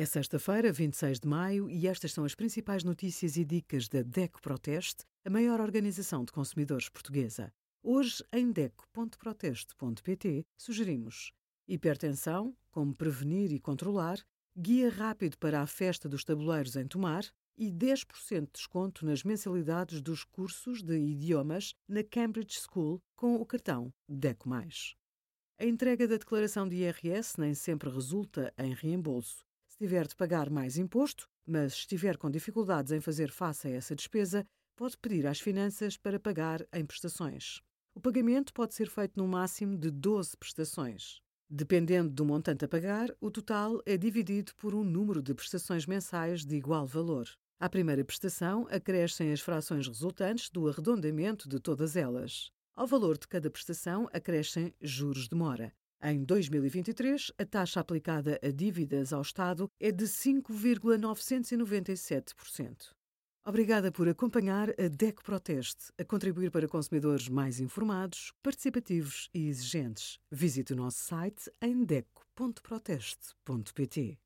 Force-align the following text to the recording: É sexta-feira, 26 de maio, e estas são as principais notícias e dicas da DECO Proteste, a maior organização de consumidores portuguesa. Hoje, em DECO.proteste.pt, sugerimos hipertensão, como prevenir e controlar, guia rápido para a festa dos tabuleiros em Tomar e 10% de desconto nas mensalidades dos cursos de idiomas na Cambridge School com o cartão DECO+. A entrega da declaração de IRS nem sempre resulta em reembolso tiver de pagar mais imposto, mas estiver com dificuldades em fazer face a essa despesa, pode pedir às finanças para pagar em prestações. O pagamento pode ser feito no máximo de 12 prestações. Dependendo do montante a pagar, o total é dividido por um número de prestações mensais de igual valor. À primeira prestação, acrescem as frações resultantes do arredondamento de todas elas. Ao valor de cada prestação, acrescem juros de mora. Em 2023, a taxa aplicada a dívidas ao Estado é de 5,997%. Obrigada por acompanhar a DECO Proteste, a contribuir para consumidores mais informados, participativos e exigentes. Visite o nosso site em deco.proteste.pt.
É 0.00 0.06
sexta-feira, 0.06 0.72
26 0.72 1.20
de 1.20 1.28
maio, 1.28 1.68
e 1.68 1.86
estas 1.86 2.14
são 2.14 2.24
as 2.24 2.34
principais 2.34 2.82
notícias 2.82 3.36
e 3.36 3.44
dicas 3.44 3.86
da 3.86 4.00
DECO 4.00 4.40
Proteste, 4.40 5.04
a 5.26 5.28
maior 5.28 5.60
organização 5.60 6.24
de 6.24 6.32
consumidores 6.32 6.88
portuguesa. 6.88 7.52
Hoje, 7.82 8.24
em 8.32 8.50
DECO.proteste.pt, 8.50 10.46
sugerimos 10.56 11.32
hipertensão, 11.68 12.56
como 12.70 12.94
prevenir 12.94 13.52
e 13.52 13.60
controlar, 13.60 14.18
guia 14.56 14.88
rápido 14.88 15.36
para 15.36 15.60
a 15.60 15.66
festa 15.66 16.08
dos 16.08 16.24
tabuleiros 16.24 16.76
em 16.76 16.86
Tomar 16.86 17.26
e 17.58 17.70
10% 17.70 18.46
de 18.46 18.52
desconto 18.54 19.04
nas 19.04 19.22
mensalidades 19.22 20.00
dos 20.00 20.24
cursos 20.24 20.82
de 20.82 20.96
idiomas 20.96 21.74
na 21.86 22.02
Cambridge 22.02 22.58
School 22.58 23.02
com 23.14 23.34
o 23.34 23.44
cartão 23.44 23.92
DECO+. 24.08 24.48
A 25.58 25.66
entrega 25.66 26.08
da 26.08 26.16
declaração 26.16 26.66
de 26.66 26.76
IRS 26.76 27.38
nem 27.38 27.52
sempre 27.52 27.90
resulta 27.90 28.50
em 28.56 28.72
reembolso 28.72 29.44
tiver 29.80 30.06
de 30.06 30.14
pagar 30.14 30.50
mais 30.50 30.76
imposto, 30.76 31.26
mas 31.46 31.72
estiver 31.72 32.18
com 32.18 32.30
dificuldades 32.30 32.92
em 32.92 33.00
fazer 33.00 33.30
face 33.30 33.66
a 33.66 33.70
essa 33.70 33.96
despesa, 33.96 34.46
pode 34.76 34.98
pedir 34.98 35.26
às 35.26 35.40
finanças 35.40 35.96
para 35.96 36.20
pagar 36.20 36.66
em 36.70 36.84
prestações. 36.84 37.62
O 37.94 38.00
pagamento 38.00 38.52
pode 38.52 38.74
ser 38.74 38.90
feito 38.90 39.14
no 39.16 39.26
máximo 39.26 39.78
de 39.78 39.90
12 39.90 40.36
prestações. 40.36 41.22
Dependendo 41.48 42.10
do 42.10 42.26
montante 42.26 42.62
a 42.62 42.68
pagar, 42.68 43.08
o 43.22 43.30
total 43.30 43.80
é 43.86 43.96
dividido 43.96 44.54
por 44.56 44.74
um 44.74 44.84
número 44.84 45.22
de 45.22 45.32
prestações 45.32 45.86
mensais 45.86 46.44
de 46.44 46.56
igual 46.56 46.86
valor. 46.86 47.26
À 47.58 47.66
primeira 47.66 48.04
prestação, 48.04 48.68
acrescem 48.70 49.32
as 49.32 49.40
frações 49.40 49.88
resultantes 49.88 50.50
do 50.50 50.68
arredondamento 50.68 51.48
de 51.48 51.58
todas 51.58 51.96
elas. 51.96 52.52
Ao 52.74 52.86
valor 52.86 53.16
de 53.16 53.26
cada 53.26 53.50
prestação, 53.50 54.10
acrescem 54.12 54.74
juros 54.78 55.26
de 55.26 55.34
mora. 55.34 55.72
Em 56.02 56.24
2023, 56.24 57.30
a 57.36 57.44
taxa 57.44 57.78
aplicada 57.78 58.40
a 58.42 58.50
dívidas 58.50 59.12
ao 59.12 59.20
Estado 59.20 59.70
é 59.78 59.92
de 59.92 60.06
5,997%. 60.06 62.94
Obrigada 63.44 63.92
por 63.92 64.08
acompanhar 64.08 64.70
a 64.80 64.88
DECO 64.88 65.22
Proteste, 65.22 65.92
a 65.98 66.04
contribuir 66.04 66.50
para 66.50 66.66
consumidores 66.66 67.28
mais 67.28 67.60
informados, 67.60 68.32
participativos 68.42 69.28
e 69.34 69.46
exigentes. 69.46 70.18
Visite 70.30 70.72
o 70.72 70.76
nosso 70.76 71.00
site 71.00 71.52
em 71.60 71.84
deco.proteste.pt. 71.84 74.18